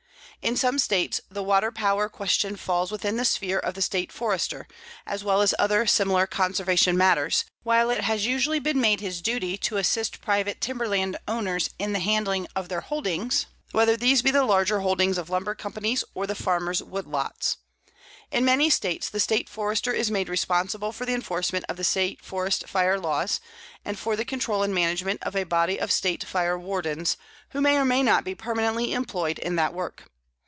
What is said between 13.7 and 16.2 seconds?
whether these be the larger holdings of lumber companies